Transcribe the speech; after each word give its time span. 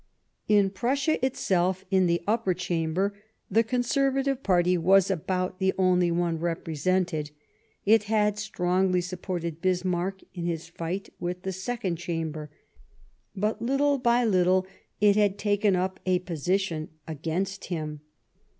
In 0.47 0.71
Prussia 0.71 1.23
itself, 1.23 1.85
in 1.91 2.07
the 2.07 2.23
Upper 2.25 2.55
Chamber, 2.55 3.13
the 3.51 3.61
Conservative 3.63 4.41
party 4.41 4.75
was 4.75 5.11
about 5.11 5.59
the 5.59 5.75
only 5.77 6.09
one 6.09 6.39
represented; 6.39 7.29
it 7.85 8.05
had 8.05 8.39
strongly 8.39 8.99
supported 8.99 9.61
Bismarck 9.61 10.21
in 10.33 10.47
his 10.47 10.67
fight 10.67 11.13
with 11.19 11.43
the 11.43 11.51
Second 11.53 11.97
Chamber; 11.97 12.49
but, 13.35 13.61
little 13.61 13.99
by 13.99 14.25
little, 14.25 14.65
it 14.99 15.15
had 15.15 15.37
taken 15.37 15.75
up 15.75 15.99
a 16.07 16.17
position 16.17 16.89
against 17.07 17.65
him. 17.65 18.01